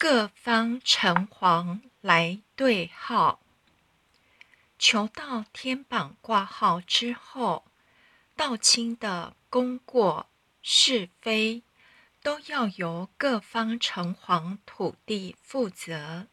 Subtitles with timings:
[0.00, 3.40] 各方城隍来对号。
[4.78, 7.64] 求到天榜挂号之后，
[8.36, 10.28] 道清的功过
[10.62, 11.64] 是非，
[12.22, 16.28] 都要由各方城隍土地负责，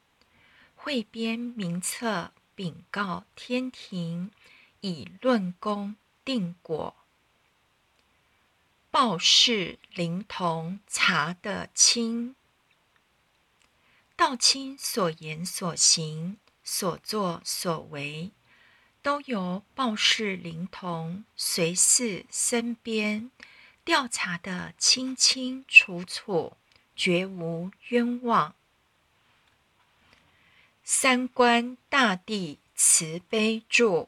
[0.76, 4.30] 汇编名册禀告天庭，
[4.82, 6.96] 以论功定果。
[8.92, 12.36] 报事灵童查得清，
[14.16, 16.38] 道亲所言所行。
[16.68, 18.32] 所作所为，
[19.04, 23.30] 都由报事灵童随侍身边
[23.84, 26.58] 调查的清清楚楚，
[26.96, 28.56] 绝无冤枉。
[30.84, 34.08] 三官大帝慈悲著，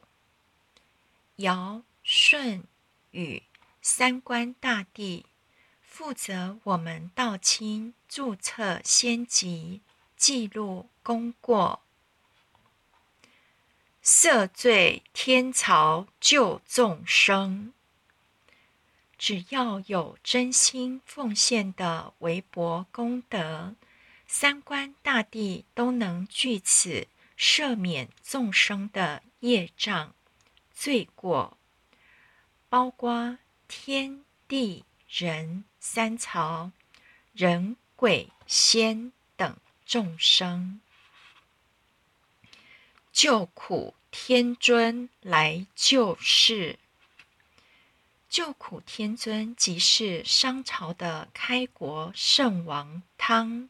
[1.35, 2.63] 尧舜
[3.11, 3.43] 禹
[3.83, 5.27] 三官大帝
[5.79, 9.81] 负责我们道亲注册先籍，
[10.17, 11.81] 记录功过。
[14.03, 17.73] 赦罪天朝救众生，
[19.17, 23.75] 只要有真心奉献的微薄功德，
[24.25, 30.15] 三官大帝都能据此赦免众生的业障
[30.73, 31.57] 罪过，
[32.69, 36.71] 包括天地人三朝、
[37.33, 39.11] 人鬼仙
[39.87, 40.81] 众生。
[43.13, 46.77] 救苦天尊来救世，
[48.29, 53.69] 救苦天尊即是商朝的开国圣王汤，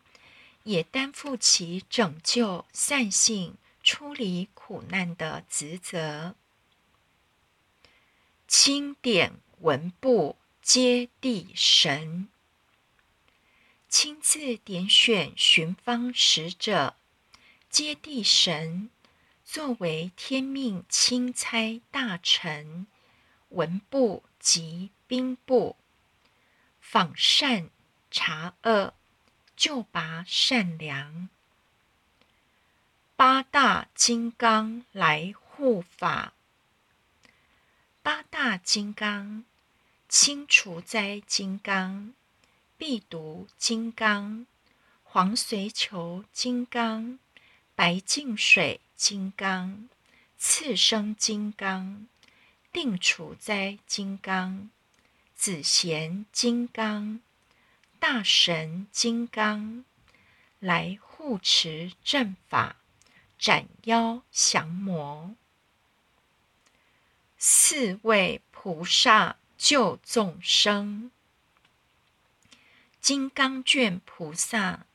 [0.64, 6.36] 也担负起拯救善性、出离苦难的职责。
[8.48, 12.28] 钦点文部接地神，
[13.90, 16.96] 亲自点选寻方使者
[17.70, 18.90] 接地神。
[19.50, 22.86] 作为天命钦差大臣，
[23.50, 25.78] 文部及兵部，
[26.82, 27.70] 访善
[28.12, 28.94] 察恶，
[29.56, 31.30] 救拔善良。
[33.16, 36.34] 八大金刚来护法，
[38.04, 39.46] 八大金刚，
[40.10, 42.14] 清除灾金刚，
[42.78, 44.46] 必读金刚，
[45.04, 47.20] 黄随球金刚，
[47.76, 48.80] 白净水。
[48.98, 49.88] 金刚、
[50.40, 52.08] 次生金刚、
[52.72, 54.72] 定除灾金刚、
[55.36, 57.20] 紫贤金刚、
[58.00, 59.86] 大神金刚，
[60.58, 62.78] 来护持正法，
[63.38, 65.36] 斩妖降魔。
[67.38, 71.12] 四位菩萨救众生：
[73.08, 74.86] 金刚卷菩萨、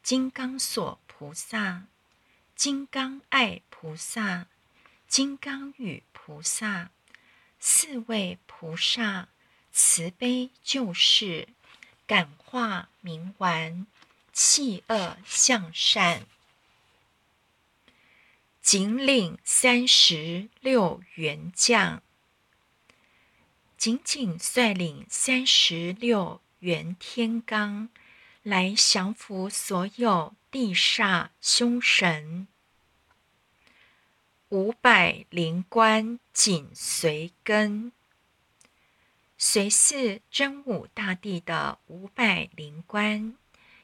[0.00, 1.88] 金刚锁菩萨。
[2.54, 4.46] 金刚爱菩萨、
[5.08, 6.90] 金刚语菩萨
[7.58, 9.26] 四位菩萨
[9.72, 11.48] 慈悲救世，
[12.06, 13.88] 感化冥顽，
[14.32, 16.28] 弃恶向善，
[18.62, 22.04] 仅领三十六员将，
[23.76, 27.88] 仅仅率领三十六元天罡
[28.42, 30.34] 来降服所有。
[30.50, 32.48] 地煞凶神，
[34.48, 37.92] 五百灵官紧随跟，
[39.36, 43.36] 随侍真武大帝的五百灵官，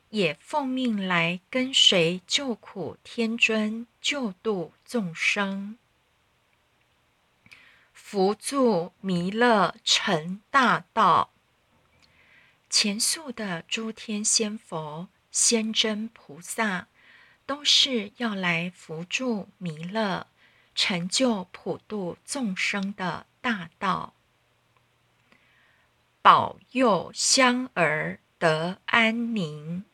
[0.09, 5.77] 也奉命来跟随救苦天尊，救度众生，
[7.93, 11.34] 扶助弥勒成大道。
[12.77, 15.09] 前述的诸天仙佛。
[15.31, 16.89] 仙真菩萨
[17.47, 20.27] 都是要来扶助弥勒，
[20.75, 24.15] 成就普度众生的大道，
[26.21, 29.85] 保佑香儿得安宁，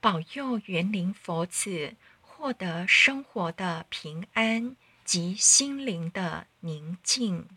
[0.00, 4.74] 保佑园林佛子获得生活的平安
[5.04, 7.48] 及心灵的宁静。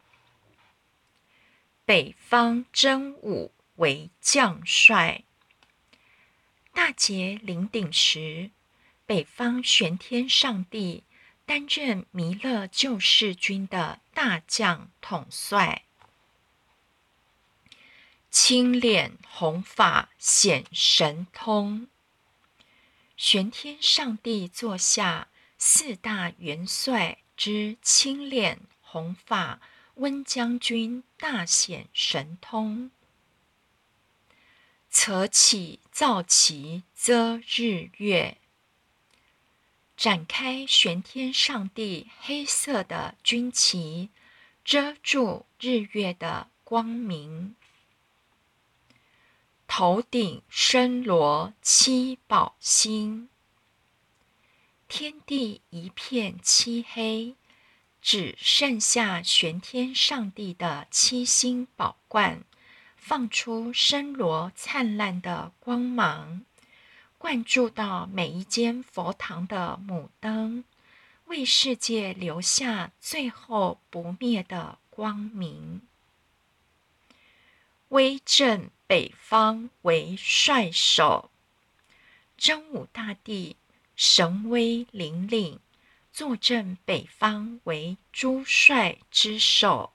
[1.84, 5.24] 北方真武为将帅。
[6.74, 8.52] 大劫临顶时，
[9.06, 11.04] 北方玄天上帝
[11.46, 15.84] 担任弥勒救世军的大将统帅，
[18.30, 21.88] 青脸红发显神通。
[23.18, 25.28] 玄天上帝座下
[25.58, 29.60] 四大元帅之青脸红发
[29.96, 32.90] 温将军大显神通。
[34.92, 38.38] 扯起皂旗遮日月，
[39.96, 44.10] 展开玄天上帝黑色的军旗，
[44.66, 47.56] 遮住日月的光明。
[49.66, 53.30] 头顶深罗七宝星，
[54.90, 57.38] 天地一片漆黑，
[58.02, 62.44] 只剩下玄天上帝的七星宝冠，
[63.02, 66.46] 放出深罗灿烂的光芒，
[67.18, 70.64] 灌注到每一间佛堂的母灯，
[71.26, 75.82] 为世界留下最后不灭的光明。
[77.90, 81.32] 威震北方为帅首，
[82.38, 83.58] 真武大帝
[83.96, 85.58] 神威凛凛，
[86.14, 89.92] 坐镇北方为诸帅之首。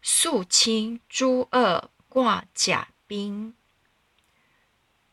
[0.00, 3.54] 肃清诸恶挂甲兵，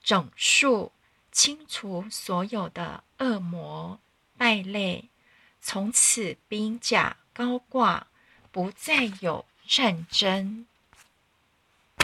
[0.04, 0.92] 整肃
[1.32, 4.00] 清除所有的恶魔
[4.38, 5.10] 败类，
[5.62, 8.08] 从此兵甲高挂，
[8.52, 10.66] 不再有战争。